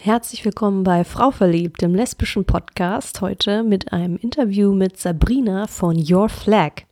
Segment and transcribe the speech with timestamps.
[0.00, 5.96] Herzlich willkommen bei Frau Verliebt, dem lesbischen Podcast, heute mit einem Interview mit Sabrina von
[5.96, 6.84] Your Flag.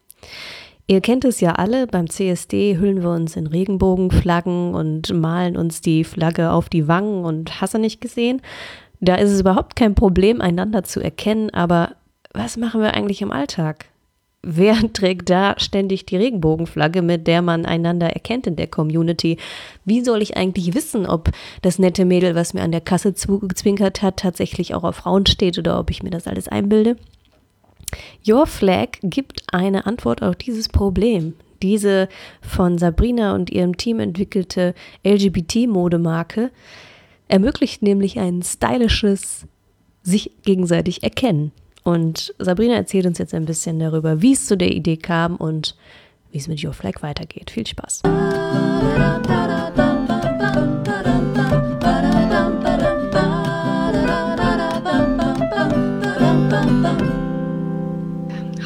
[0.89, 5.81] Ihr kennt es ja alle, beim CSD hüllen wir uns in Regenbogenflaggen und malen uns
[5.81, 8.43] die Flagge auf die Wangen und hast du nicht gesehen?
[8.99, 11.95] Da ist es überhaupt kein Problem, einander zu erkennen, aber
[12.35, 13.87] was machen wir eigentlich im Alltag?
[14.43, 19.39] Wer trägt da ständig die Regenbogenflagge, mit der man einander erkennt in der Community?
[19.85, 21.31] Wie soll ich eigentlich wissen, ob
[21.63, 25.59] das nette Mädel, was mir an der Kasse zugezwinkert hat, tatsächlich auch auf Frauen steht
[25.59, 26.97] oder ob ich mir das alles einbilde?
[28.27, 31.35] Your Flag gibt eine Antwort auf dieses Problem.
[31.63, 32.09] Diese
[32.43, 34.75] von Sabrina und ihrem Team entwickelte
[35.05, 36.51] LGBT-Modemarke
[37.29, 39.47] ermöglicht nämlich ein stylisches
[40.03, 41.53] sich gegenseitig erkennen.
[41.87, 45.77] Und Sabrina erzählt uns jetzt ein bisschen darüber, wie es zu der Idee kam und
[46.33, 47.53] wie es mit Your Flag weitergeht.
[47.53, 48.03] Viel Spaß.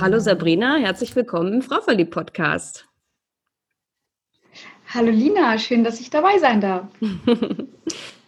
[0.00, 2.88] Hallo Sabrina, herzlich willkommen im Frau Verliebt Podcast.
[4.94, 6.86] Hallo Lina, schön, dass ich dabei sein darf.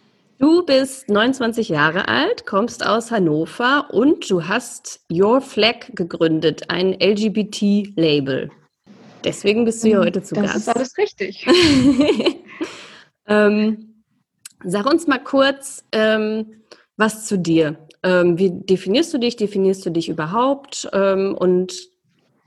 [0.43, 6.91] Du bist 29 Jahre alt, kommst aus Hannover und du hast Your Flag gegründet, ein
[6.99, 8.51] LGBT-Label.
[9.23, 10.55] Deswegen bist du hier heute zu das Gast.
[10.55, 11.47] Das ist alles richtig.
[13.27, 14.03] ähm,
[14.65, 16.63] sag uns mal kurz ähm,
[16.97, 17.77] was zu dir.
[18.03, 19.37] Ähm, wie definierst du dich?
[19.37, 20.89] Definierst du dich überhaupt?
[20.91, 21.73] Ähm, und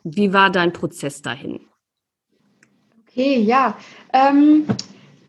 [0.05, 1.61] wie war dein Prozess dahin?
[3.09, 3.75] Okay, ja.
[4.13, 4.67] Ähm,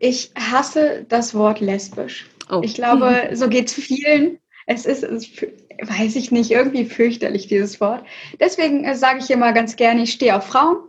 [0.00, 2.26] ich hasse das Wort lesbisch.
[2.50, 2.60] Oh.
[2.62, 4.38] Ich glaube, so geht es vielen.
[4.66, 5.30] Es ist, es,
[5.82, 8.04] weiß ich nicht, irgendwie fürchterlich, dieses Wort.
[8.40, 10.88] Deswegen äh, sage ich immer ganz gerne, ich stehe auf Frauen.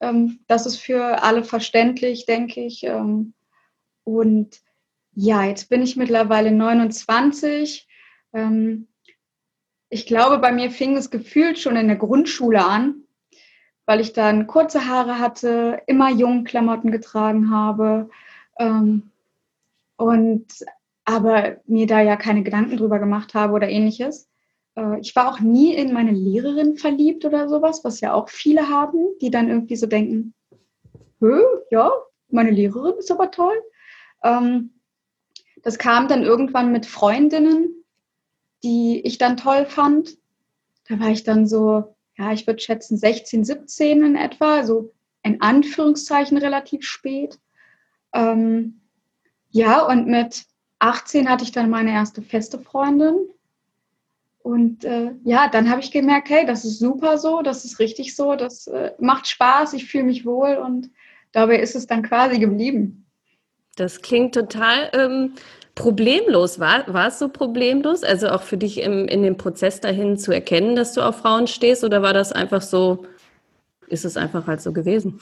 [0.00, 2.84] Ähm, das ist für alle verständlich, denke ich.
[2.84, 3.34] Ähm,
[4.04, 4.60] und
[5.12, 7.88] ja, jetzt bin ich mittlerweile 29.
[8.32, 8.86] Ähm,
[9.90, 13.02] ich glaube, bei mir fing es gefühlt schon in der Grundschule an,
[13.86, 18.10] weil ich dann kurze Haare hatte, immer jungen Klamotten getragen habe.
[18.58, 19.10] Ähm,
[19.96, 20.46] und
[21.08, 24.28] aber mir da ja keine Gedanken drüber gemacht habe oder ähnliches.
[24.76, 28.68] Äh, ich war auch nie in meine Lehrerin verliebt oder sowas, was ja auch viele
[28.68, 30.34] haben, die dann irgendwie so denken,
[31.18, 31.90] Hö, ja,
[32.28, 33.56] meine Lehrerin ist aber toll.
[34.22, 34.74] Ähm,
[35.62, 37.84] das kam dann irgendwann mit Freundinnen,
[38.62, 40.18] die ich dann toll fand.
[40.88, 44.92] Da war ich dann so, ja, ich würde schätzen 16, 17 in etwa, so
[45.22, 47.40] in Anführungszeichen relativ spät.
[48.12, 48.82] Ähm,
[49.50, 50.44] ja, und mit
[50.78, 53.16] 18 hatte ich dann meine erste feste Freundin.
[54.42, 58.16] Und äh, ja, dann habe ich gemerkt, hey, das ist super so, das ist richtig
[58.16, 60.90] so, das äh, macht Spaß, ich fühle mich wohl und
[61.32, 63.04] dabei ist es dann quasi geblieben.
[63.76, 65.34] Das klingt total ähm,
[65.74, 66.58] problemlos.
[66.58, 68.02] War, war es so problemlos?
[68.02, 71.46] Also auch für dich im, in dem Prozess dahin zu erkennen, dass du auf Frauen
[71.46, 73.04] stehst oder war das einfach so,
[73.86, 75.20] ist es einfach halt so gewesen?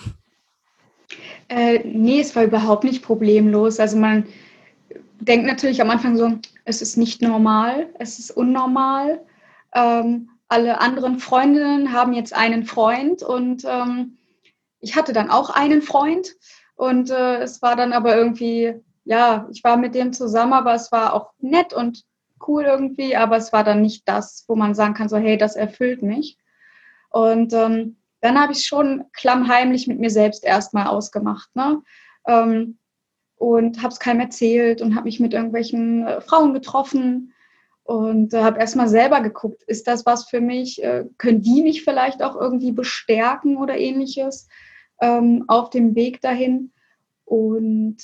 [1.49, 3.79] Äh, nee, es war überhaupt nicht problemlos.
[3.79, 4.25] Also man,
[5.21, 6.33] denkt natürlich am Anfang so,
[6.65, 9.25] es ist nicht normal, es ist unnormal.
[9.75, 14.19] Ähm, alle anderen Freundinnen haben jetzt einen Freund und ähm,
[14.81, 16.29] ich hatte dann auch einen Freund
[16.77, 20.93] und äh, es war dann aber irgendwie, ja, ich war mit dem zusammen, aber es
[20.93, 22.05] war auch nett und
[22.47, 25.57] cool irgendwie, aber es war dann nicht das, wo man sagen kann, so hey, das
[25.57, 26.37] erfüllt mich.
[27.11, 31.55] Und ähm, dann habe ich schon klammheimlich mit mir selbst erstmal ausgemacht.
[31.55, 31.83] Ne?
[32.27, 32.79] Ähm,
[33.37, 37.33] und habe es keinem erzählt und habe mich mit irgendwelchen äh, Frauen getroffen
[37.85, 40.83] und äh, habe erstmal selber geguckt, ist das was für mich?
[40.83, 44.49] Äh, können die mich vielleicht auch irgendwie bestärken oder ähnliches
[45.01, 46.73] ähm, auf dem Weg dahin?
[47.25, 47.99] Und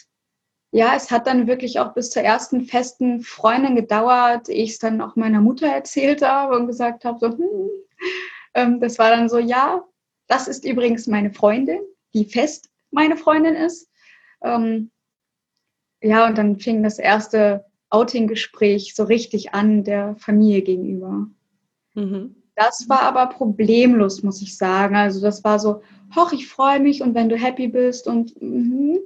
[0.70, 5.00] ja, es hat dann wirklich auch bis zur ersten festen Freundin gedauert, ich es dann
[5.00, 7.70] auch meiner Mutter erzählt habe und gesagt habe, so, hm,
[8.54, 9.84] ähm, das war dann so, ja,
[10.28, 11.81] das ist übrigens meine Freundin,
[12.14, 13.91] die fest meine Freundin ist.
[14.43, 14.91] Ähm,
[16.02, 21.26] ja, und dann fing das erste Outing-Gespräch so richtig an der Familie gegenüber.
[21.94, 22.37] Mhm.
[22.54, 24.96] Das war aber problemlos, muss ich sagen.
[24.96, 25.82] Also das war so,
[26.14, 28.96] hoch, ich freue mich und wenn du happy bist und mm,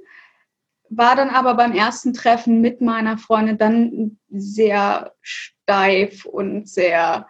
[0.89, 7.27] war dann aber beim ersten Treffen mit meiner Freundin dann sehr steif und sehr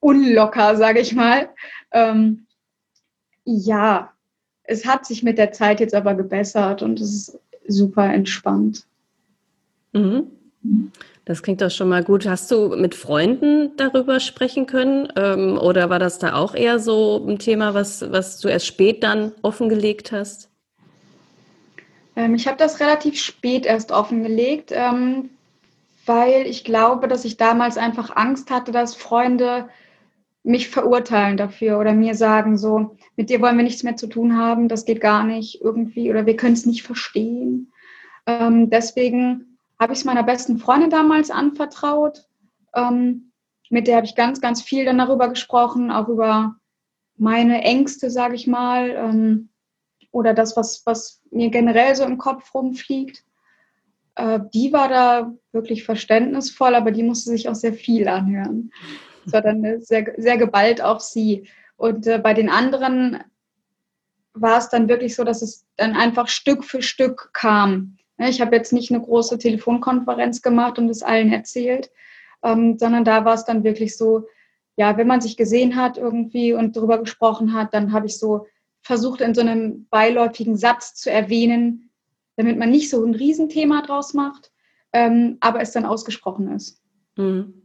[0.00, 1.50] unlocker, sage ich mal.
[1.92, 2.46] Ähm,
[3.44, 4.12] ja,
[4.64, 8.84] es hat sich mit der Zeit jetzt aber gebessert und es ist super entspannt.
[9.92, 10.30] Mhm.
[11.24, 12.26] Das klingt doch schon mal gut.
[12.26, 15.08] Hast du mit Freunden darüber sprechen können?
[15.16, 19.02] Ähm, oder war das da auch eher so ein Thema, was, was du erst spät
[19.02, 20.50] dann offengelegt hast?
[22.16, 24.70] Ähm, ich habe das relativ spät erst offengelegt.
[24.72, 25.30] Ähm,
[26.06, 29.68] weil ich glaube, dass ich damals einfach Angst hatte, dass Freunde
[30.44, 34.36] mich verurteilen dafür oder mir sagen so, mit dir wollen wir nichts mehr zu tun
[34.36, 37.72] haben, das geht gar nicht irgendwie oder wir können es nicht verstehen.
[38.26, 42.28] Ähm, deswegen habe ich es meiner besten Freundin damals anvertraut.
[42.74, 43.32] Ähm,
[43.70, 46.56] mit der habe ich ganz, ganz viel dann darüber gesprochen, auch über
[47.16, 49.48] meine Ängste, sage ich mal, ähm,
[50.10, 53.24] oder das, was, was mir generell so im Kopf rumfliegt.
[54.16, 58.70] Äh, die war da wirklich verständnisvoll, aber die musste sich auch sehr viel anhören.
[59.26, 61.48] Es war dann sehr, sehr geballt auf sie.
[61.76, 63.18] Und äh, bei den anderen
[64.34, 67.96] war es dann wirklich so, dass es dann einfach Stück für Stück kam.
[68.16, 71.90] Ne, ich habe jetzt nicht eine große Telefonkonferenz gemacht und es allen erzählt,
[72.42, 74.28] ähm, sondern da war es dann wirklich so,
[74.76, 78.46] ja, wenn man sich gesehen hat irgendwie und darüber gesprochen hat, dann habe ich so
[78.82, 81.90] versucht, in so einem beiläufigen Satz zu erwähnen,
[82.36, 84.52] damit man nicht so ein Riesenthema draus macht,
[84.92, 86.82] ähm, aber es dann ausgesprochen ist.
[87.16, 87.63] Mhm.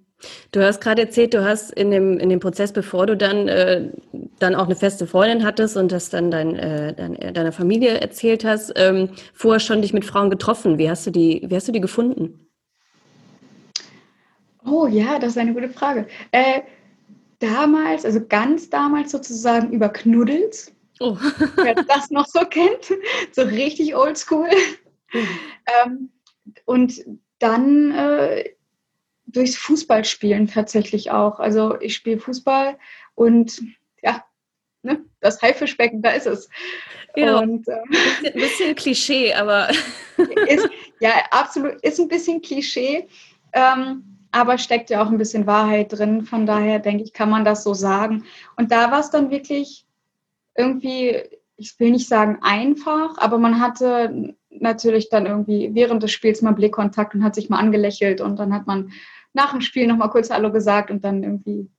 [0.52, 3.90] Du hast gerade erzählt, du hast in dem, in dem Prozess, bevor du dann, äh,
[4.40, 8.00] dann auch eine feste Freundin hattest und das dann dein, äh, dein, äh, deiner Familie
[8.00, 10.78] erzählt hast, ähm, vorher schon dich mit Frauen getroffen.
[10.78, 12.48] Wie hast du die, wie hast du die gefunden?
[14.66, 16.08] Oh ja, das ist eine gute Frage.
[16.32, 16.62] Äh,
[17.40, 20.74] damals, also ganz damals sozusagen über Knuddels.
[21.00, 21.18] Oh.
[21.56, 22.94] Wer das noch so kennt,
[23.32, 24.50] so richtig oldschool.
[25.14, 25.20] Mhm.
[25.86, 26.10] Ähm,
[26.66, 27.06] und
[27.38, 28.50] dann äh,
[29.32, 31.40] durchs Fußballspielen tatsächlich auch.
[31.40, 32.78] Also ich spiele Fußball
[33.16, 33.62] und
[34.02, 34.24] ja,
[34.82, 36.50] ne, das Haifischbecken, da ist es.
[37.16, 37.82] Ja, und, äh,
[38.26, 39.70] ein bisschen Klischee, aber.
[40.48, 43.08] Ist, ja, absolut, ist ein bisschen Klischee,
[43.54, 46.24] ähm, aber steckt ja auch ein bisschen Wahrheit drin.
[46.26, 48.26] Von daher denke ich, kann man das so sagen.
[48.58, 49.86] Und da war es dann wirklich
[50.56, 51.22] irgendwie,
[51.56, 56.52] ich will nicht sagen einfach, aber man hatte natürlich dann irgendwie während des Spiels mal
[56.52, 58.92] Blickkontakt und hat sich mal angelächelt und dann hat man
[59.34, 61.70] nach dem Spiel nochmal kurz Hallo gesagt und dann irgendwie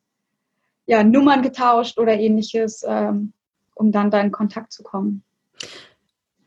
[0.87, 3.33] ja, Nummern getauscht oder ähnliches, ähm,
[3.75, 5.23] um dann da in Kontakt zu kommen.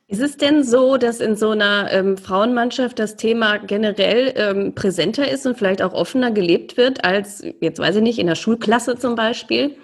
[0.08, 5.32] Ist es denn so, dass in so einer ähm, Frauenmannschaft das Thema generell ähm, präsenter
[5.32, 8.98] ist und vielleicht auch offener gelebt wird als, jetzt weiß ich nicht, in der Schulklasse
[8.98, 9.76] zum Beispiel?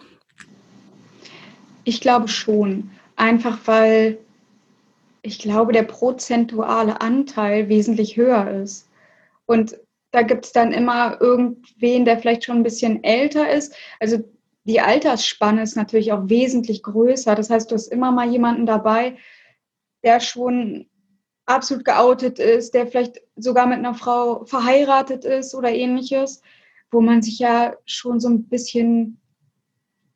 [1.86, 2.92] Ich glaube schon.
[3.16, 4.20] Einfach weil
[5.22, 8.88] ich glaube, der prozentuale Anteil wesentlich höher ist.
[9.46, 9.78] Und
[10.12, 13.76] da gibt es dann immer irgendwen, der vielleicht schon ein bisschen älter ist.
[14.00, 14.20] Also
[14.64, 17.36] die Altersspanne ist natürlich auch wesentlich größer.
[17.36, 19.18] Das heißt, du hast immer mal jemanden dabei,
[20.04, 20.88] der schon
[21.46, 26.42] absolut geoutet ist, der vielleicht sogar mit einer Frau verheiratet ist oder ähnliches,
[26.92, 29.20] wo man sich ja schon so ein bisschen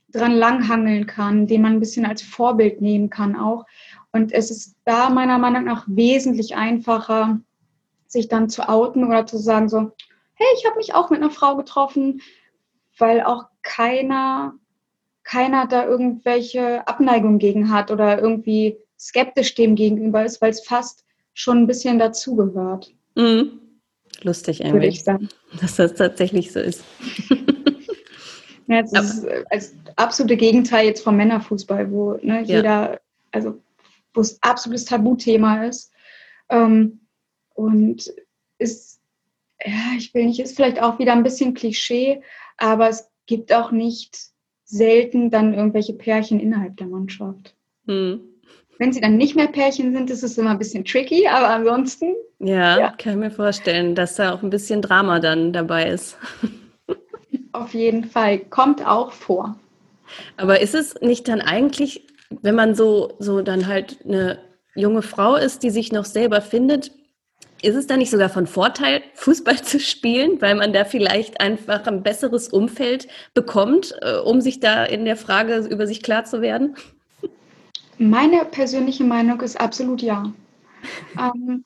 [0.09, 3.65] dran langhangeln kann, den man ein bisschen als Vorbild nehmen kann auch.
[4.11, 7.41] Und es ist da meiner Meinung nach wesentlich einfacher,
[8.13, 9.91] sich dann zu outen oder zu sagen so,
[10.35, 12.21] hey, ich habe mich auch mit einer Frau getroffen,
[12.97, 14.53] weil auch keiner,
[15.23, 21.05] keiner da irgendwelche Abneigung gegen hat oder irgendwie skeptisch dem gegenüber ist, weil es fast
[21.33, 22.93] schon ein bisschen dazugehört.
[23.15, 23.59] Mhm.
[24.21, 25.29] Lustig eigentlich, würde ich sagen.
[25.59, 26.83] dass das tatsächlich so ist.
[28.67, 32.99] ja, das ist als absolute Gegenteil jetzt vom Männerfußball, wo ne, jeder, ja.
[33.31, 33.59] also
[34.13, 35.91] wo es absolutes Tabuthema ist.
[36.49, 36.99] Ähm,
[37.53, 38.13] und
[38.57, 38.99] ist,
[39.63, 42.21] ja, ich will nicht, ist vielleicht auch wieder ein bisschen Klischee,
[42.57, 44.17] aber es gibt auch nicht
[44.65, 47.55] selten dann irgendwelche Pärchen innerhalb der Mannschaft.
[47.87, 48.21] Hm.
[48.79, 52.15] Wenn sie dann nicht mehr Pärchen sind, ist es immer ein bisschen tricky, aber ansonsten.
[52.39, 56.17] Ja, ja, kann ich mir vorstellen, dass da auch ein bisschen Drama dann dabei ist.
[57.51, 59.55] Auf jeden Fall, kommt auch vor.
[60.37, 62.07] Aber ist es nicht dann eigentlich,
[62.41, 64.39] wenn man so, so dann halt eine
[64.75, 66.91] junge Frau ist, die sich noch selber findet,
[67.63, 71.87] ist es dann nicht sogar von Vorteil, Fußball zu spielen, weil man da vielleicht einfach
[71.87, 76.41] ein besseres Umfeld bekommt, äh, um sich da in der Frage über sich klar zu
[76.41, 76.75] werden?
[77.97, 80.33] Meine persönliche Meinung ist absolut ja.
[81.17, 81.63] ähm,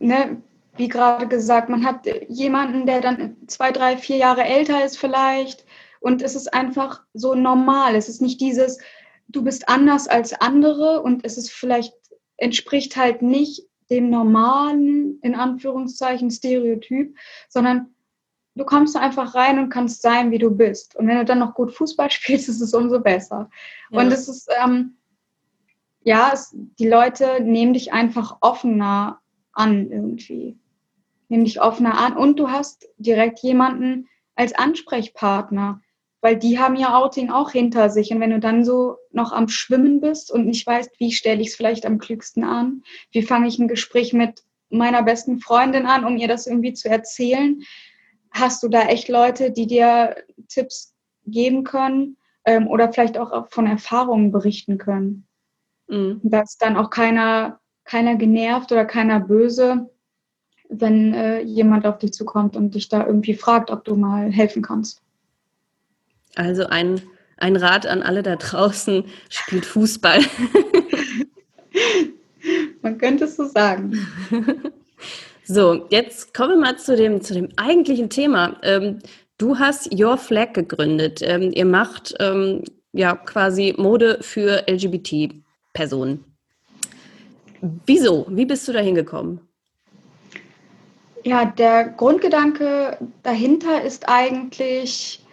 [0.00, 0.42] ne,
[0.76, 5.64] wie gerade gesagt, man hat jemanden, der dann zwei, drei, vier Jahre älter ist vielleicht
[6.00, 7.94] und es ist einfach so normal.
[7.94, 8.78] Es ist nicht dieses,
[9.28, 11.94] du bist anders als andere und es ist vielleicht
[12.36, 17.16] entspricht halt nicht dem normalen, in Anführungszeichen, Stereotyp,
[17.48, 17.94] sondern
[18.54, 20.96] du kommst einfach rein und kannst sein, wie du bist.
[20.96, 23.48] Und wenn du dann noch gut Fußball spielst, ist es umso besser.
[23.90, 24.00] Ja.
[24.00, 24.96] Und es ist, ähm,
[26.02, 29.20] ja, es, die Leute nehmen dich einfach offener
[29.52, 30.58] an irgendwie.
[31.28, 35.80] Nehmen dich offener an und du hast direkt jemanden als Ansprechpartner
[36.20, 38.10] weil die haben ja Outing auch hinter sich.
[38.12, 41.48] Und wenn du dann so noch am Schwimmen bist und nicht weißt, wie stelle ich
[41.48, 42.82] es vielleicht am klügsten an,
[43.12, 46.88] wie fange ich ein Gespräch mit meiner besten Freundin an, um ihr das irgendwie zu
[46.88, 47.62] erzählen.
[48.30, 50.16] Hast du da echt Leute, die dir
[50.48, 50.94] Tipps
[51.26, 55.26] geben können ähm, oder vielleicht auch von Erfahrungen berichten können?
[55.86, 56.20] Mhm.
[56.22, 59.88] Dass dann auch keiner, keiner genervt oder keiner böse,
[60.68, 64.62] wenn äh, jemand auf dich zukommt und dich da irgendwie fragt, ob du mal helfen
[64.62, 65.02] kannst.
[66.38, 67.02] Also ein,
[67.36, 70.20] ein Rat an alle da draußen, spielt Fußball.
[72.82, 74.06] Man könnte es so sagen.
[75.50, 78.58] So, jetzt kommen wir mal zu dem, zu dem eigentlichen Thema.
[78.62, 78.98] Ähm,
[79.38, 81.20] du hast Your Flag gegründet.
[81.22, 86.22] Ähm, ihr macht ähm, ja quasi Mode für LGBT-Personen.
[87.86, 88.26] Wieso?
[88.28, 89.40] Wie bist du da hingekommen?
[91.24, 95.24] Ja, der Grundgedanke dahinter ist eigentlich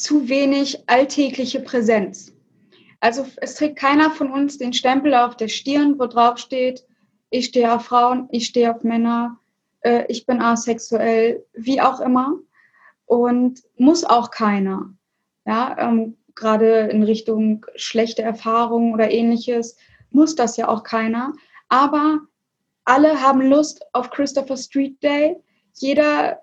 [0.00, 2.32] zu wenig alltägliche Präsenz.
[3.00, 6.84] Also es trägt keiner von uns den Stempel auf der Stirn, wo drauf steht,
[7.30, 9.38] ich stehe auf Frauen, ich stehe auf Männer,
[9.80, 12.38] äh, ich bin asexuell, wie auch immer.
[13.06, 14.92] Und muss auch keiner.
[15.46, 19.76] Ja, ähm, gerade in Richtung schlechte Erfahrungen oder ähnliches,
[20.10, 21.32] muss das ja auch keiner.
[21.68, 22.20] Aber
[22.84, 25.36] alle haben Lust auf Christopher Street Day.
[25.74, 26.42] Jeder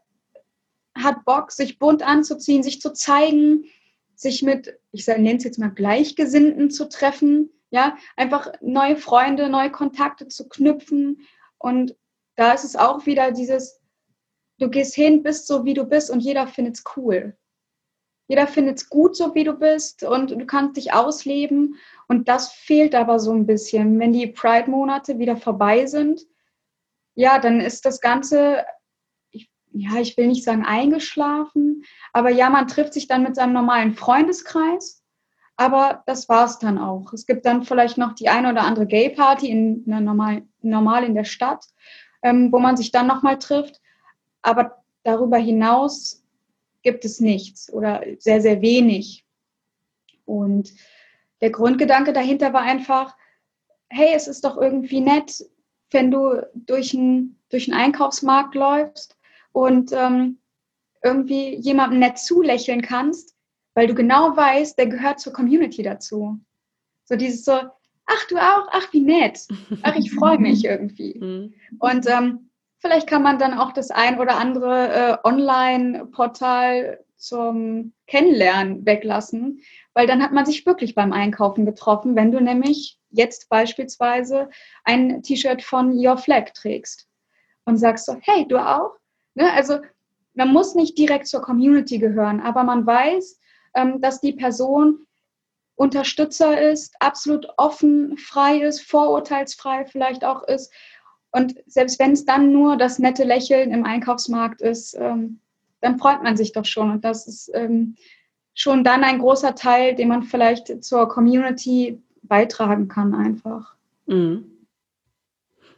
[0.95, 3.65] hat Bock, sich bunt anzuziehen, sich zu zeigen,
[4.15, 9.71] sich mit, ich nenne es jetzt mal Gleichgesinnten zu treffen, ja, einfach neue Freunde, neue
[9.71, 11.21] Kontakte zu knüpfen.
[11.57, 11.95] Und
[12.35, 13.81] da ist es auch wieder dieses,
[14.59, 17.35] du gehst hin, bist so, wie du bist und jeder findet es cool.
[18.27, 21.75] Jeder findet es gut, so wie du bist und du kannst dich ausleben.
[22.07, 23.99] Und das fehlt aber so ein bisschen.
[23.99, 26.25] Wenn die Pride-Monate wieder vorbei sind,
[27.13, 28.65] ja, dann ist das Ganze,
[29.77, 33.93] ja, ich will nicht sagen eingeschlafen, aber ja, man trifft sich dann mit seinem normalen
[33.93, 35.05] Freundeskreis
[35.57, 37.13] aber das war es dann auch.
[37.13, 41.15] Es gibt dann vielleicht noch die eine oder andere Gay-Party in einer normal, normal in
[41.15, 41.65] der Stadt,
[42.21, 43.81] ähm, wo man sich dann nochmal trifft.
[44.41, 46.23] Aber darüber hinaus
[46.81, 49.25] gibt es nichts oder sehr, sehr wenig.
[50.25, 50.73] Und
[51.41, 53.15] der Grundgedanke dahinter war einfach,
[53.87, 55.45] hey, es ist doch irgendwie nett,
[55.91, 59.17] wenn du durch einen, durch einen Einkaufsmarkt läufst
[59.55, 60.39] und ähm,
[61.03, 63.35] irgendwie jemandem nett zulächeln kannst
[63.75, 66.39] weil du genau weißt, der gehört zur Community dazu.
[67.03, 69.45] So dieses so, ach du auch, ach wie nett,
[69.83, 71.19] ach ich freue mich irgendwie.
[71.19, 71.53] Mhm.
[71.77, 78.85] Und ähm, vielleicht kann man dann auch das ein oder andere äh, Online-Portal zum Kennenlernen
[78.85, 79.59] weglassen,
[79.93, 84.49] weil dann hat man sich wirklich beim Einkaufen getroffen, wenn du nämlich jetzt beispielsweise
[84.83, 87.07] ein T-Shirt von Your Flag trägst
[87.65, 88.91] und sagst so, hey, du auch?
[89.35, 89.51] Ne?
[89.53, 89.79] Also
[90.33, 93.39] man muss nicht direkt zur Community gehören, aber man weiß,
[93.75, 95.05] ähm, dass die Person
[95.75, 100.71] Unterstützer ist, absolut offen, frei ist, vorurteilsfrei vielleicht auch ist.
[101.31, 105.41] Und selbst wenn es dann nur das nette Lächeln im Einkaufsmarkt ist, ähm,
[105.81, 106.91] dann freut man sich doch schon.
[106.91, 107.95] Und das ist ähm,
[108.53, 113.75] schon dann ein großer Teil, den man vielleicht zur Community beitragen kann einfach.
[114.05, 114.54] Mhm.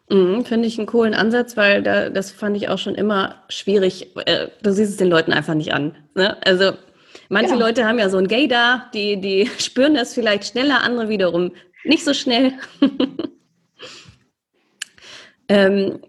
[0.10, 4.16] Mhm, Finde ich einen coolen Ansatz, weil da, das fand ich auch schon immer schwierig.
[4.26, 5.96] Äh, du siehst es den Leuten einfach nicht an.
[6.16, 6.38] Ne?
[6.46, 6.74] Also
[7.30, 7.60] Manche ja.
[7.60, 11.52] Leute haben ja so ein Gay da, die, die spüren das vielleicht schneller, andere wiederum
[11.84, 12.54] nicht so schnell.
[15.48, 16.00] ähm,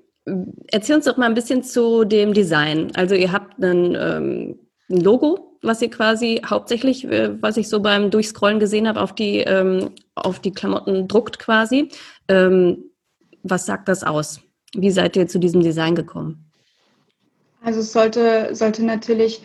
[0.71, 2.91] erzähl uns doch mal ein bisschen zu dem Design.
[2.95, 4.59] Also ihr habt ein, ähm,
[4.91, 9.15] ein Logo, was ihr quasi hauptsächlich, äh, was ich so beim Durchscrollen gesehen habe, auf
[9.15, 11.91] die, ähm, auf die Klamotten druckt quasi.
[12.29, 12.85] Ähm,
[13.43, 14.41] was sagt das aus?
[14.75, 16.51] Wie seid ihr zu diesem Design gekommen?
[17.63, 19.43] Also es sollte, sollte natürlich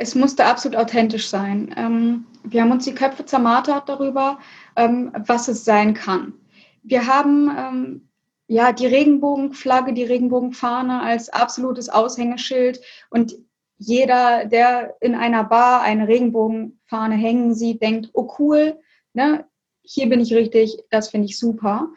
[0.00, 1.74] es musste absolut authentisch sein.
[1.76, 4.38] Ähm, wir haben uns die Köpfe zermartert darüber,
[4.74, 6.32] ähm, was es sein kann.
[6.82, 8.08] Wir haben ähm,
[8.46, 12.80] ja die Regenbogenflagge, die Regenbogenfahne als absolutes Aushängeschild
[13.10, 13.36] und
[13.76, 18.78] jeder, der in einer Bar eine Regenbogenfahne hängen sieht, denkt, oh cool,
[19.12, 19.44] ne,
[19.82, 21.90] hier bin ich richtig, das finde ich super.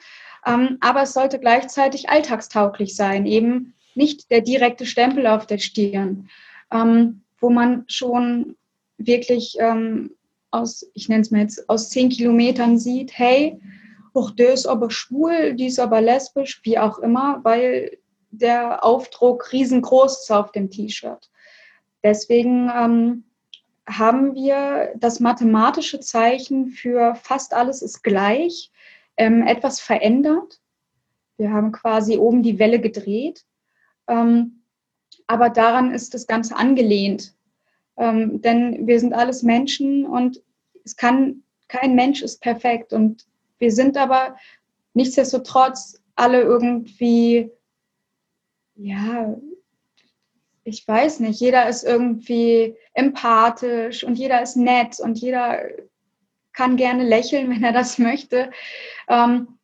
[0.45, 6.29] Ähm, aber es sollte gleichzeitig alltagstauglich sein, eben nicht der direkte Stempel auf der Stirn.
[6.71, 8.55] Ähm, wo man schon
[8.97, 10.11] wirklich ähm,
[10.51, 13.59] aus, ich nenne es mal jetzt, aus zehn Kilometern sieht, hey,
[14.13, 17.97] och, der ist aber schwul, die ist aber lesbisch, wie auch immer, weil
[18.31, 21.29] der Aufdruck riesengroß ist auf dem T-Shirt.
[22.03, 23.23] Deswegen ähm,
[23.87, 28.71] haben wir das mathematische Zeichen für fast alles ist gleich
[29.17, 30.59] ähm, etwas verändert.
[31.37, 33.45] Wir haben quasi oben die Welle gedreht.
[34.07, 34.63] Ähm,
[35.27, 37.35] aber daran ist das Ganze angelehnt.
[37.97, 40.41] Ähm, denn wir sind alles Menschen und
[40.83, 42.93] es kann, kein Mensch ist perfekt.
[42.93, 43.25] Und
[43.59, 44.35] wir sind aber
[44.93, 47.51] nichtsdestotrotz alle irgendwie,
[48.75, 49.35] ja,
[50.63, 55.61] ich weiß nicht, jeder ist irgendwie empathisch und jeder ist nett und jeder
[56.53, 58.51] kann gerne lächeln, wenn er das möchte.
[59.07, 59.59] Ähm,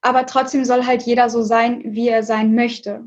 [0.00, 3.04] aber trotzdem soll halt jeder so sein, wie er sein möchte.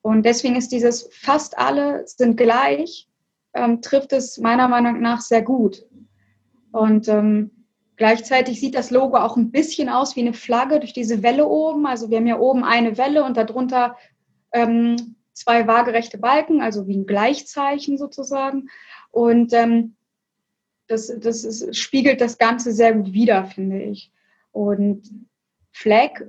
[0.00, 3.08] Und deswegen ist dieses fast alle sind gleich,
[3.54, 5.84] ähm, trifft es meiner Meinung nach sehr gut.
[6.72, 11.22] Und ähm, gleichzeitig sieht das Logo auch ein bisschen aus wie eine Flagge durch diese
[11.22, 11.86] Welle oben.
[11.86, 13.96] Also wir haben ja oben eine Welle und darunter
[14.52, 18.68] ähm, zwei waagerechte Balken, also wie ein Gleichzeichen sozusagen.
[19.10, 19.96] Und ähm,
[20.86, 24.10] das, das ist, spiegelt das Ganze sehr gut wider, finde ich.
[24.52, 25.10] Und
[25.72, 26.20] Flag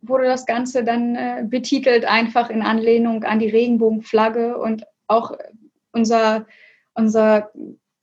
[0.00, 5.36] wurde das Ganze dann äh, betitelt, einfach in Anlehnung an die Regenbogenflagge und auch
[5.92, 6.46] unser,
[6.94, 7.50] unser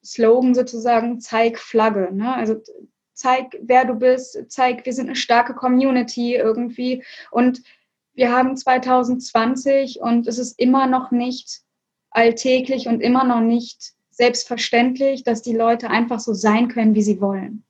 [0.04, 2.10] Slogan sozusagen, zeig Flagge.
[2.14, 2.34] Ne?
[2.34, 2.62] Also
[3.14, 7.04] zeig, wer du bist, zeig, wir sind eine starke Community irgendwie.
[7.32, 7.62] Und
[8.14, 11.62] wir haben 2020 und es ist immer noch nicht
[12.12, 17.22] alltäglich und immer noch nicht selbstverständlich, dass die Leute einfach so sein können, wie sie
[17.22, 17.64] wollen.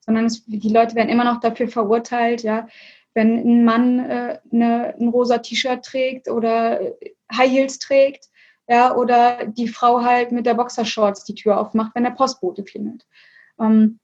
[0.00, 2.66] Sondern es, die Leute werden immer noch dafür verurteilt, ja,
[3.14, 6.80] wenn ein Mann äh, eine, ein rosa T-Shirt trägt oder
[7.32, 8.30] High Heels trägt,
[8.66, 13.06] ja, oder die Frau halt mit der Boxershorts die Tür aufmacht, wenn der Postbote klingelt.
[13.60, 14.00] Ähm,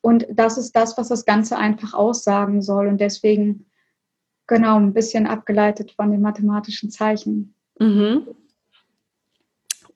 [0.00, 2.86] und das ist das, was das Ganze einfach aussagen soll.
[2.86, 3.66] Und deswegen,
[4.46, 7.54] genau, ein bisschen abgeleitet von den mathematischen Zeichen.
[7.78, 8.26] Mhm.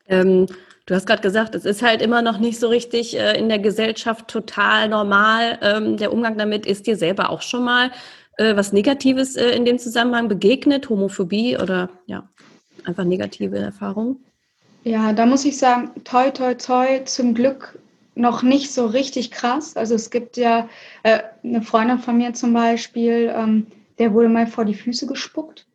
[0.06, 0.46] Ähm,
[0.92, 3.58] du hast gerade gesagt, es ist halt immer noch nicht so richtig äh, in der
[3.58, 5.58] Gesellschaft total normal.
[5.62, 7.90] Ähm, der Umgang damit ist dir selber auch schon mal
[8.36, 12.28] äh, was Negatives äh, in dem Zusammenhang begegnet, Homophobie oder ja,
[12.84, 14.22] einfach negative Erfahrungen?
[14.84, 17.78] Ja, da muss ich sagen, toi, toi, toi, zum Glück
[18.14, 19.78] noch nicht so richtig krass.
[19.78, 20.68] Also es gibt ja
[21.04, 23.66] äh, eine Freundin von mir zum Beispiel, ähm,
[23.98, 25.66] der wurde mal vor die Füße gespuckt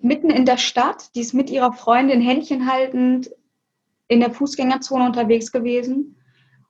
[0.00, 1.14] mitten in der Stadt.
[1.14, 3.30] Die ist mit ihrer Freundin Händchen haltend
[4.08, 6.16] in der Fußgängerzone unterwegs gewesen.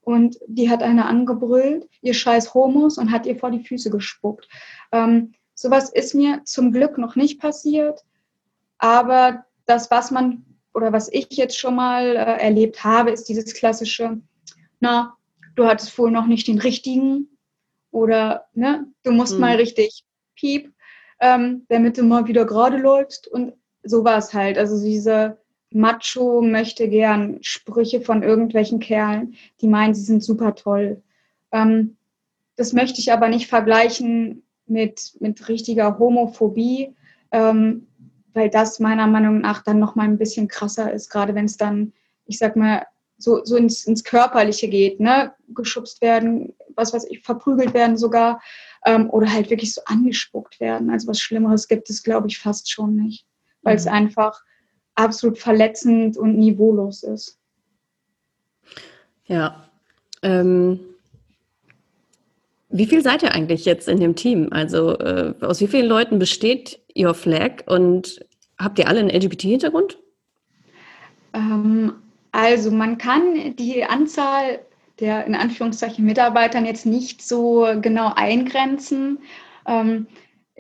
[0.01, 4.49] Und die hat eine angebrüllt, ihr scheiß Homos, und hat ihr vor die Füße gespuckt.
[4.93, 8.05] Ähm, sowas ist mir zum Glück noch nicht passiert.
[8.79, 13.55] Aber das, was man oder was ich jetzt schon mal äh, erlebt habe, ist dieses
[13.55, 14.21] klassische,
[14.81, 15.17] na,
[15.57, 17.37] du hattest wohl noch nicht den richtigen
[17.91, 19.41] oder ne, du musst mhm.
[19.41, 20.05] mal richtig
[20.37, 20.73] piep
[21.21, 23.29] ähm, damit du mal wieder gerade läufst.
[23.29, 24.59] Und so war es halt.
[24.59, 25.39] Also diese
[25.71, 31.03] Macho möchte gern Sprüche von irgendwelchen Kerlen, die meinen, sie sind super toll.
[31.53, 31.97] Ähm,
[32.57, 36.95] das möchte ich aber nicht vergleichen mit, mit richtiger Homophobie,
[37.33, 37.87] ähm,
[38.33, 41.57] weil das meiner Meinung nach dann noch mal ein bisschen krasser ist, gerade wenn es
[41.57, 41.93] dann,
[42.27, 42.87] ich sag mal,
[43.19, 45.35] so, so ins, ins Körperliche geht, ne?
[45.49, 48.41] geschubst werden, was weiß ich, verprügelt werden sogar
[48.87, 50.91] ähm, oder halt wirklich so angespuckt werden.
[50.91, 53.27] Also was Schlimmeres gibt es, glaube ich, fast schon nicht,
[53.63, 53.79] weil mhm.
[53.79, 54.41] es einfach
[54.99, 57.39] absolut verletzend und niveaulos ist.
[59.27, 59.69] Ja.
[60.23, 60.81] Ähm,
[62.71, 64.49] wie viel seid ihr eigentlich jetzt in dem Team?
[64.51, 68.21] Also äh, aus wie vielen Leuten besteht Your Flag und
[68.59, 69.99] habt ihr alle einen LGBT-Hintergrund?
[71.33, 71.95] Ähm,
[72.33, 74.61] also man kann die Anzahl
[75.01, 79.21] der in Anführungszeichen Mitarbeitern jetzt nicht so genau eingrenzen.
[79.67, 80.09] Ähm,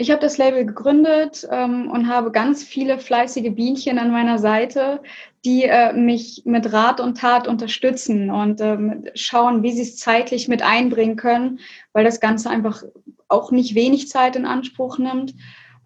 [0.00, 5.02] ich habe das Label gegründet ähm, und habe ganz viele fleißige Bienchen an meiner Seite,
[5.44, 10.46] die äh, mich mit Rat und Tat unterstützen und ähm, schauen, wie sie es zeitlich
[10.46, 11.58] mit einbringen können,
[11.92, 12.84] weil das Ganze einfach
[13.26, 15.34] auch nicht wenig Zeit in Anspruch nimmt.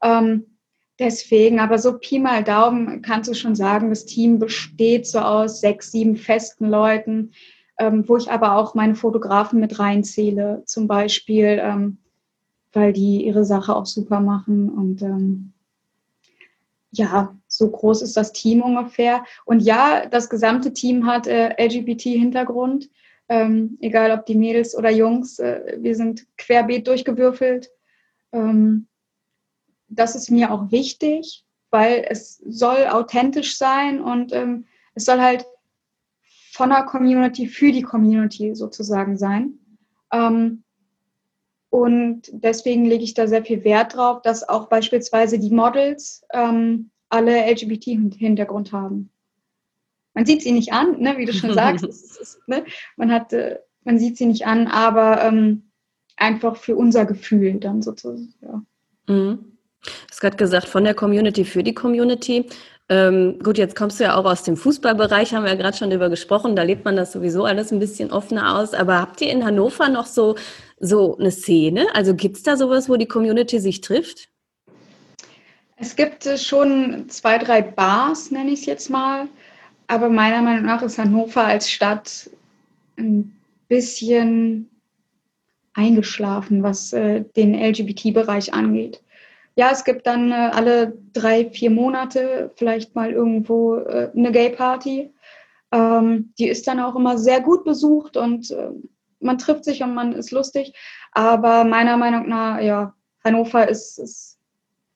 [0.02, 0.58] Ähm,
[0.98, 5.62] deswegen, aber so Pi mal Daumen kannst du schon sagen, das Team besteht so aus
[5.62, 7.32] sechs, sieben festen Leuten,
[7.78, 11.96] ähm, wo ich aber auch meine Fotografen mit reinzähle, zum Beispiel, ähm,
[12.72, 14.70] weil die ihre Sache auch super machen.
[14.70, 15.52] Und ähm,
[16.90, 19.24] ja, so groß ist das Team ungefähr.
[19.44, 22.90] Und ja, das gesamte Team hat äh, LGBT-Hintergrund,
[23.28, 25.38] ähm, egal ob die Mädels oder Jungs.
[25.38, 27.70] Äh, wir sind querbeet durchgewürfelt.
[28.32, 28.88] Ähm,
[29.88, 35.46] das ist mir auch wichtig, weil es soll authentisch sein und ähm, es soll halt
[36.52, 39.58] von der Community für die Community sozusagen sein.
[40.12, 40.61] Ähm,
[41.72, 46.90] und deswegen lege ich da sehr viel Wert drauf, dass auch beispielsweise die Models ähm,
[47.08, 49.08] alle LGBT-Hintergrund haben.
[50.12, 51.82] Man sieht sie nicht an, ne, wie du schon sagst.
[51.82, 55.70] ist, ist, ne, man, hat, äh, man sieht sie nicht an, aber ähm,
[56.18, 58.34] einfach für unser Gefühl dann sozusagen.
[58.42, 58.62] Ja.
[59.06, 59.38] Mhm.
[59.82, 62.50] Du hast gerade gesagt, von der Community für die Community.
[62.90, 65.88] Ähm, gut, jetzt kommst du ja auch aus dem Fußballbereich, haben wir ja gerade schon
[65.88, 66.54] drüber gesprochen.
[66.54, 68.74] Da lebt man das sowieso alles ein bisschen offener aus.
[68.74, 70.36] Aber habt ihr in Hannover noch so
[70.82, 71.86] so eine Szene?
[71.94, 74.28] Also gibt es da sowas, wo die Community sich trifft?
[75.76, 79.28] Es gibt schon zwei, drei Bars, nenne ich es jetzt mal.
[79.86, 82.30] Aber meiner Meinung nach ist Hannover als Stadt
[82.98, 83.36] ein
[83.68, 84.68] bisschen
[85.74, 89.02] eingeschlafen, was äh, den LGBT-Bereich angeht.
[89.54, 95.12] Ja, es gibt dann äh, alle drei, vier Monate vielleicht mal irgendwo äh, eine Gay-Party.
[95.72, 98.70] Ähm, die ist dann auch immer sehr gut besucht und äh,
[99.22, 100.74] man trifft sich und man ist lustig.
[101.12, 104.38] Aber meiner Meinung nach, ja, Hannover ist, ist,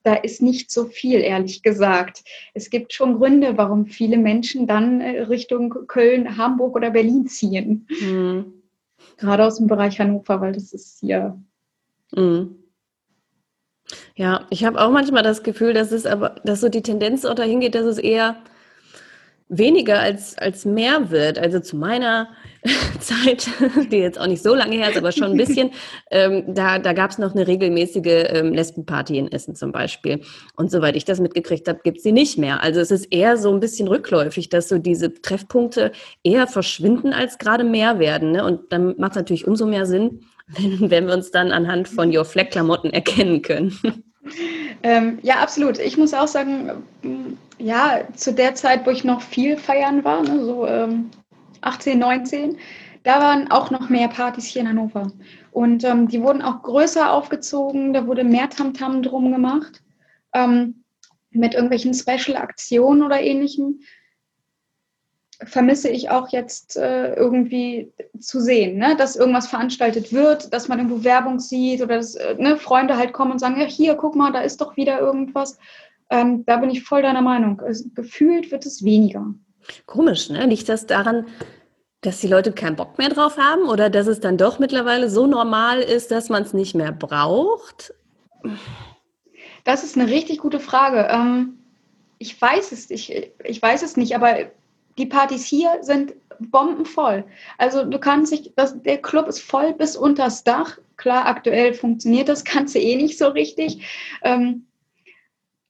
[0.02, 2.24] da ist nicht so viel, ehrlich gesagt.
[2.54, 7.86] Es gibt schon Gründe, warum viele Menschen dann äh, Richtung Köln, Hamburg oder Berlin ziehen.
[8.00, 8.52] Mhm.
[9.16, 11.40] Gerade aus dem Bereich Hannover, weil das ist hier.
[12.14, 12.56] Mhm.
[14.14, 17.34] Ja, ich habe auch manchmal das Gefühl, dass es aber, dass so die Tendenz auch
[17.34, 18.36] dahin geht, dass es eher
[19.48, 21.38] weniger als, als mehr wird.
[21.38, 22.28] Also zu meiner
[23.00, 23.48] Zeit,
[23.90, 25.70] die jetzt auch nicht so lange her ist, aber schon ein bisschen,
[26.10, 30.20] ähm, da, da gab es noch eine regelmäßige ähm, Lesbenparty in Essen zum Beispiel.
[30.56, 32.62] Und soweit ich das mitgekriegt habe, gibt es sie nicht mehr.
[32.62, 35.92] Also es ist eher so ein bisschen rückläufig, dass so diese Treffpunkte
[36.24, 38.32] eher verschwinden als gerade mehr werden.
[38.32, 38.44] Ne?
[38.44, 42.14] Und dann macht es natürlich umso mehr Sinn, wenn, wenn wir uns dann anhand von
[42.14, 43.78] Your Flag-Klamotten erkennen können.
[44.82, 45.78] Ähm, ja, absolut.
[45.78, 46.82] Ich muss auch sagen,
[47.58, 51.10] ja, zu der Zeit, wo ich noch viel feiern war, ne, so ähm,
[51.62, 52.58] 18, 19,
[53.02, 55.12] da waren auch noch mehr Partys hier in Hannover.
[55.52, 59.82] Und ähm, die wurden auch größer aufgezogen, da wurde mehr Tamtam -Tam drum gemacht,
[60.34, 60.82] ähm,
[61.30, 63.80] mit irgendwelchen Special-Aktionen oder ähnlichem.
[65.44, 68.96] Vermisse ich auch jetzt äh, irgendwie zu sehen, ne?
[68.96, 73.12] dass irgendwas veranstaltet wird, dass man irgendwo Werbung sieht oder dass äh, ne, Freunde halt
[73.12, 75.58] kommen und sagen, ja, hier, guck mal, da ist doch wieder irgendwas.
[76.10, 77.60] Ähm, da bin ich voll deiner Meinung.
[77.66, 79.34] Es, gefühlt wird es weniger.
[79.86, 80.46] Komisch, ne?
[80.46, 81.26] Liegt das daran,
[82.00, 85.26] dass die Leute keinen Bock mehr drauf haben oder dass es dann doch mittlerweile so
[85.26, 87.92] normal ist, dass man es nicht mehr braucht?
[89.64, 91.08] Das ist eine richtig gute Frage.
[91.10, 91.58] Ähm,
[92.18, 94.36] ich weiß es, ich, ich weiß es nicht, aber
[94.98, 97.24] die Partys hier sind bombenvoll.
[97.58, 100.78] Also du kannst dich, das, der Club ist voll bis unters Dach.
[100.96, 103.84] Klar, aktuell funktioniert das Ganze eh nicht so richtig.
[104.22, 104.66] Ähm,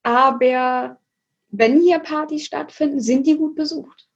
[0.06, 1.00] aber
[1.48, 4.08] wenn hier Partys stattfinden, sind die gut besucht.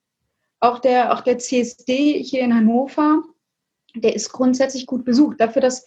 [0.61, 3.25] Auch der, auch der CSD hier in Hannover,
[3.97, 5.41] der ist grundsätzlich gut besucht.
[5.41, 5.85] Dafür, dass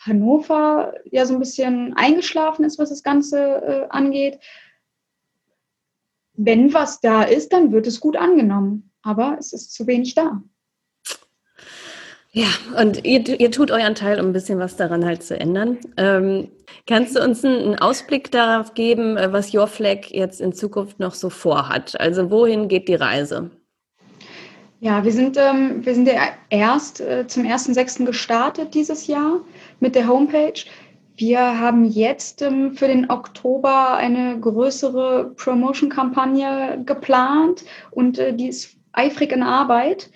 [0.00, 4.40] Hannover ja so ein bisschen eingeschlafen ist, was das Ganze äh, angeht.
[6.32, 8.90] Wenn was da ist, dann wird es gut angenommen.
[9.02, 10.42] Aber es ist zu wenig da.
[12.36, 12.48] Ja,
[12.80, 15.78] und ihr, ihr tut euren Teil, um ein bisschen was daran halt zu ändern.
[15.96, 16.48] Ähm,
[16.88, 21.14] kannst du uns einen, Ausblick darauf geben, äh, was Your Flag jetzt in Zukunft noch
[21.14, 21.98] so vorhat?
[22.00, 23.52] Also wohin geht die Reise?
[24.80, 28.04] Ja, wir sind, ähm, wir sind ja erst äh, zum 1.6.
[28.04, 29.40] gestartet dieses Jahr
[29.78, 30.60] mit der Homepage.
[31.16, 38.76] Wir haben jetzt ähm, für den Oktober eine größere Promotion-Kampagne geplant und äh, die ist
[38.92, 40.10] eifrig in Arbeit.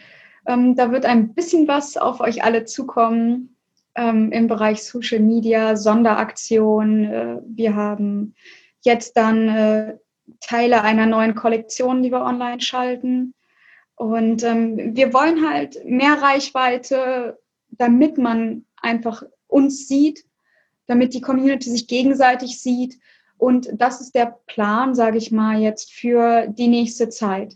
[0.48, 3.54] Ähm, da wird ein bisschen was auf euch alle zukommen
[3.94, 7.04] ähm, im Bereich Social Media, Sonderaktionen.
[7.04, 8.34] Äh, wir haben
[8.80, 9.98] jetzt dann äh,
[10.40, 13.34] Teile einer neuen Kollektion, die wir online schalten.
[13.94, 17.38] Und ähm, wir wollen halt mehr Reichweite,
[17.70, 20.24] damit man einfach uns sieht,
[20.87, 22.98] damit die Community sich gegenseitig sieht.
[23.37, 27.54] Und das ist der Plan, sage ich mal, jetzt für die nächste Zeit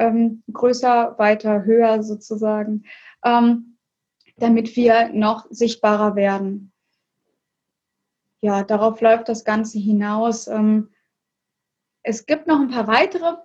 [0.00, 2.84] ähm, größer, weiter, höher sozusagen,
[3.24, 3.76] ähm,
[4.38, 6.72] damit wir noch sichtbarer werden.
[8.40, 10.48] Ja, darauf läuft das Ganze hinaus.
[10.48, 10.88] Ähm,
[12.02, 13.36] es gibt noch ein paar weitere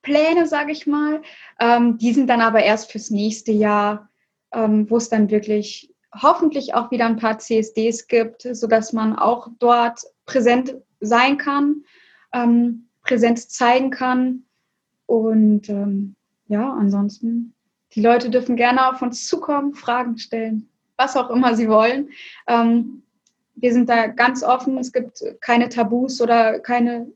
[0.00, 1.20] Pläne, sage ich mal.
[1.60, 4.08] Ähm, die sind dann aber erst fürs nächste Jahr,
[4.52, 9.48] ähm, wo es dann wirklich hoffentlich auch wieder ein paar CSDs gibt, sodass man auch
[9.58, 11.84] dort präsent sein kann,
[12.32, 14.46] ähm, Präsenz zeigen kann
[15.10, 16.14] und ähm,
[16.46, 17.52] ja, ansonsten,
[17.96, 22.10] die Leute dürfen gerne auf uns zukommen, Fragen stellen, was auch immer sie wollen.
[22.46, 23.02] Ähm,
[23.56, 24.78] wir sind da ganz offen.
[24.78, 27.08] Es gibt keine Tabus oder keine,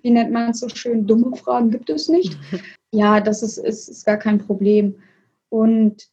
[0.00, 2.38] wie nennt man es so schön, dumme Fragen gibt es nicht.
[2.94, 4.96] Ja, das ist, ist, ist gar kein Problem.
[5.48, 6.10] Und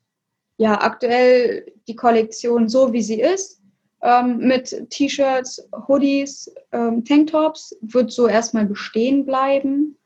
[0.55, 3.61] ja, aktuell die Kollektion so, wie sie ist,
[4.01, 9.98] ähm, mit T-Shirts, Hoodies, ähm, Tanktops, wird so erstmal bestehen bleiben.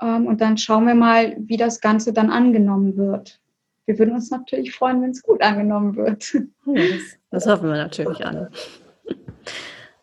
[0.00, 3.40] Ähm, und dann schauen wir mal, wie das Ganze dann angenommen wird.
[3.86, 6.36] Wir würden uns natürlich freuen, wenn es gut angenommen wird.
[6.66, 8.50] Das, das, hoffen wir natürlich alle.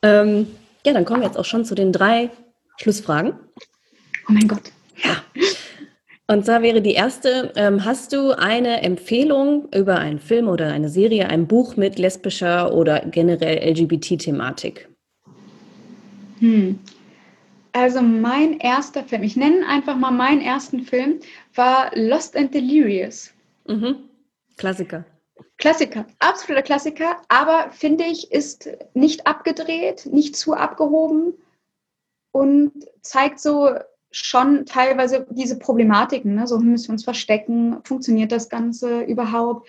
[0.03, 0.47] Ähm,
[0.83, 2.31] ja, dann kommen wir jetzt auch schon zu den drei
[2.77, 3.33] Schlussfragen.
[4.27, 4.71] Oh mein Gott.
[5.03, 5.17] Ja.
[6.27, 10.89] Und zwar wäre die erste, ähm, hast du eine Empfehlung über einen Film oder eine
[10.89, 14.89] Serie, ein Buch mit lesbischer oder generell LGBT-Thematik?
[16.39, 16.79] Hm.
[17.73, 21.19] Also mein erster Film, ich nenne einfach mal meinen ersten Film,
[21.55, 23.33] war Lost and Delirious.
[23.67, 24.09] Mhm.
[24.57, 25.05] Klassiker.
[25.57, 31.33] Klassiker, absoluter Klassiker, aber finde ich, ist nicht abgedreht, nicht zu abgehoben
[32.31, 33.69] und zeigt so
[34.11, 36.35] schon teilweise diese Problematiken.
[36.35, 36.47] Ne?
[36.47, 39.67] So müssen wir uns verstecken, funktioniert das Ganze überhaupt?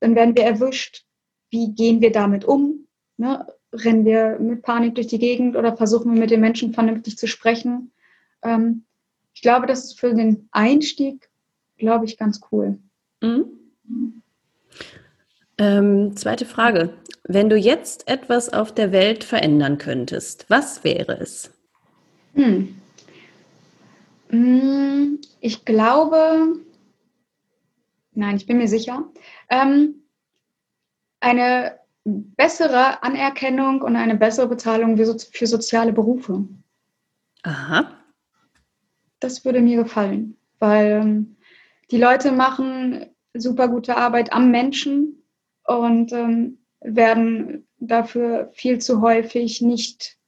[0.00, 1.04] Dann werden wir erwischt.
[1.50, 2.86] Wie gehen wir damit um?
[3.18, 3.46] Ne?
[3.72, 7.26] Rennen wir mit Panik durch die Gegend oder versuchen wir mit den Menschen vernünftig zu
[7.26, 7.92] sprechen?
[8.42, 8.84] Ähm,
[9.34, 11.30] ich glaube, das ist für den Einstieg,
[11.78, 12.78] glaube ich, ganz cool.
[13.22, 13.44] Mhm.
[15.58, 16.94] Ähm, zweite Frage.
[17.24, 21.50] Wenn du jetzt etwas auf der Welt verändern könntest, was wäre es?
[22.34, 22.80] Hm.
[24.28, 26.60] hm ich glaube,
[28.14, 29.04] nein, ich bin mir sicher,
[29.48, 30.02] ähm,
[31.20, 36.44] eine bessere Anerkennung und eine bessere Bezahlung für, soziale Berufe.
[37.42, 37.92] Aha.
[39.20, 41.36] Das würde mir gefallen, weil ähm,
[41.90, 45.22] die Leute machen super gute Arbeit am Menschen
[45.64, 50.18] und ähm, werden dafür viel zu häufig nicht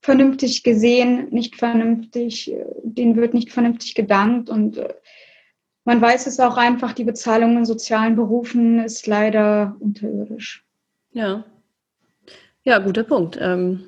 [0.00, 4.94] vernünftig gesehen, nicht vernünftig, äh, denen wird nicht vernünftig gedankt und äh,
[5.84, 10.67] man weiß es auch einfach, die Bezahlung in sozialen Berufen ist leider unterirdisch.
[11.18, 11.42] Ja,
[12.62, 13.36] ja, guter Punkt.
[13.40, 13.80] Ähm,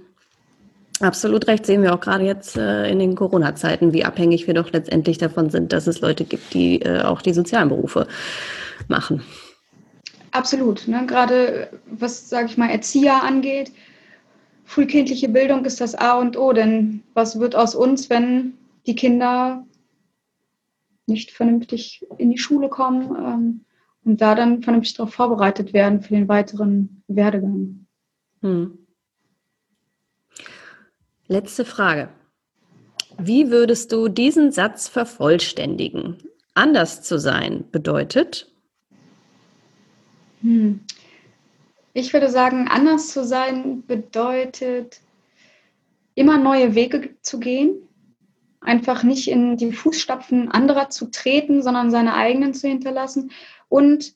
[0.98, 4.72] absolut recht, sehen wir auch gerade jetzt äh, in den Corona-Zeiten, wie abhängig wir doch
[4.72, 8.08] letztendlich davon sind, dass es Leute gibt, die äh, auch die sozialen Berufe
[8.88, 9.22] machen.
[10.32, 10.88] Absolut.
[10.88, 11.06] Ne?
[11.06, 13.70] Gerade was, sage ich mal, Erzieher angeht,
[14.64, 16.52] frühkindliche Bildung ist das A und O.
[16.52, 18.54] Denn was wird aus uns, wenn
[18.88, 19.64] die Kinder
[21.06, 23.64] nicht vernünftig in die Schule kommen ähm,
[24.04, 27.86] und da dann vernünftig darauf vorbereitet werden für den weiteren Werdegang?
[28.40, 28.78] Hm.
[31.28, 32.08] Letzte Frage.
[33.18, 36.16] Wie würdest du diesen Satz vervollständigen?
[36.54, 38.50] Anders zu sein bedeutet,
[40.42, 40.80] hm.
[41.92, 45.00] Ich würde sagen, anders zu sein bedeutet,
[46.14, 47.88] immer neue Wege zu gehen,
[48.60, 53.32] einfach nicht in die Fußstapfen anderer zu treten, sondern seine eigenen zu hinterlassen
[53.70, 54.14] und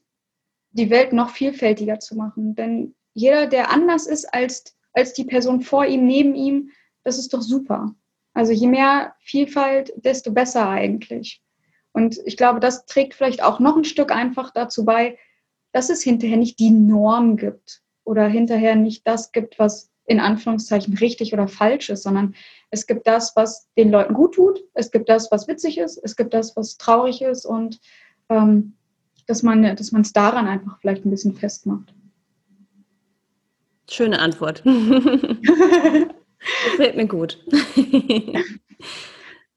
[0.72, 2.54] die Welt noch vielfältiger zu machen.
[2.54, 6.70] Denn jeder, der anders ist als, als die Person vor ihm, neben ihm,
[7.04, 7.94] das ist doch super.
[8.34, 11.40] Also je mehr Vielfalt, desto besser eigentlich.
[11.92, 15.16] Und ich glaube, das trägt vielleicht auch noch ein Stück einfach dazu bei,
[15.72, 20.98] dass es hinterher nicht die Norm gibt oder hinterher nicht das gibt, was in Anführungszeichen
[20.98, 22.34] richtig oder falsch ist, sondern
[22.70, 26.16] es gibt das, was den Leuten gut tut, es gibt das, was witzig ist, es
[26.16, 27.80] gibt das, was traurig ist und
[28.28, 28.76] ähm,
[29.26, 31.92] dass man dass es daran einfach vielleicht ein bisschen festmacht.
[33.90, 34.62] Schöne Antwort.
[36.72, 37.38] Gefällt mir gut.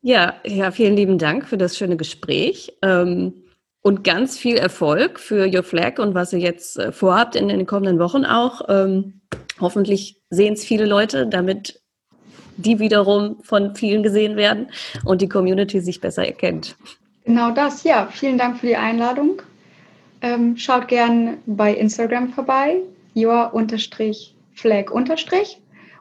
[0.01, 2.73] ja, ja, vielen lieben Dank für das schöne Gespräch.
[2.81, 3.33] Ähm,
[3.81, 7.65] und ganz viel Erfolg für Your Flag und was ihr jetzt äh, vorhabt in den
[7.65, 8.61] kommenden Wochen auch.
[8.67, 9.21] Ähm,
[9.59, 11.81] hoffentlich sehen es viele Leute, damit
[12.57, 14.67] die wiederum von vielen gesehen werden
[15.05, 16.75] und die Community sich besser erkennt.
[17.23, 18.07] Genau das, ja.
[18.11, 19.41] Vielen Dank für die Einladung.
[20.21, 22.81] Ähm, schaut gern bei Instagram vorbei,
[23.15, 24.91] your-flag-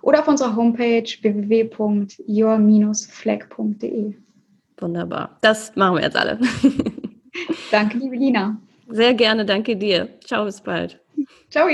[0.02, 4.14] oder auf unserer Homepage www.your-flag.de.
[4.78, 5.38] Wunderbar.
[5.40, 6.38] Das machen wir jetzt alle.
[7.70, 8.58] Danke, liebe Lina.
[8.88, 10.08] Sehr gerne, danke dir.
[10.24, 11.00] Ciao, bis bald.
[11.50, 11.66] Ciao.